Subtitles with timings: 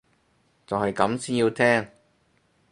[0.65, 1.87] 就係咁先要聽